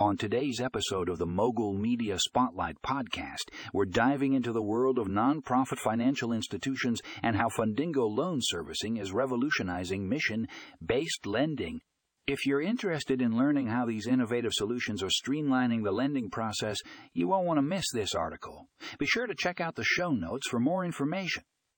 On 0.00 0.16
today's 0.16 0.60
episode 0.60 1.08
of 1.08 1.18
the 1.18 1.26
Mogul 1.26 1.74
Media 1.74 2.20
Spotlight 2.20 2.80
podcast, 2.82 3.50
we're 3.72 3.84
diving 3.84 4.32
into 4.32 4.52
the 4.52 4.62
world 4.62 4.96
of 4.96 5.08
nonprofit 5.08 5.80
financial 5.80 6.32
institutions 6.32 7.00
and 7.20 7.34
how 7.34 7.48
Fundingo 7.48 8.08
Loan 8.08 8.38
Servicing 8.40 8.96
is 8.98 9.10
revolutionizing 9.10 10.08
mission 10.08 10.46
based 10.80 11.26
lending. 11.26 11.80
If 12.28 12.46
you're 12.46 12.60
interested 12.60 13.20
in 13.20 13.36
learning 13.36 13.66
how 13.66 13.86
these 13.86 14.06
innovative 14.06 14.52
solutions 14.52 15.02
are 15.02 15.08
streamlining 15.08 15.82
the 15.82 15.90
lending 15.90 16.30
process, 16.30 16.78
you 17.12 17.26
won't 17.26 17.46
want 17.46 17.58
to 17.58 17.62
miss 17.62 17.86
this 17.92 18.14
article. 18.14 18.68
Be 19.00 19.06
sure 19.06 19.26
to 19.26 19.34
check 19.34 19.60
out 19.60 19.74
the 19.74 19.82
show 19.82 20.12
notes 20.12 20.46
for 20.46 20.60
more 20.60 20.84
information. 20.84 21.42